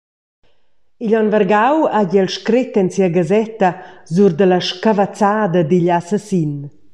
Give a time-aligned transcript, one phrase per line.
[1.03, 3.69] Igl onn vargau hagi el scret en sia gasetta
[4.13, 6.53] sur dalla scavazzada digl assassin.